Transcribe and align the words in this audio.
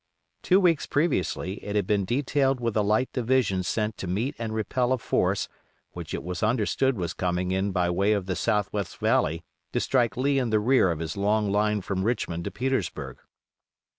Two 0.41 0.59
weeks 0.59 0.87
previously 0.87 1.63
it 1.63 1.75
had 1.75 1.85
been 1.85 2.05
detailed 2.05 2.59
with 2.59 2.75
a 2.75 2.81
light 2.81 3.13
division 3.13 3.61
sent 3.61 3.97
to 3.99 4.07
meet 4.07 4.35
and 4.39 4.51
repel 4.51 4.93
a 4.93 4.97
force 4.97 5.47
which 5.91 6.15
it 6.15 6.23
was 6.23 6.41
understood 6.41 6.97
was 6.97 7.13
coming 7.13 7.51
in 7.51 7.71
by 7.71 7.87
way 7.87 8.13
of 8.13 8.25
the 8.25 8.35
southwest 8.35 8.97
valley 8.97 9.43
to 9.73 9.79
strike 9.79 10.17
Lee 10.17 10.39
in 10.39 10.49
the 10.49 10.59
rear 10.59 10.89
of 10.89 10.97
his 10.97 11.15
long 11.15 11.51
line 11.51 11.81
from 11.81 12.03
Richmond 12.03 12.45
to 12.45 12.49
Petersburg. 12.49 13.19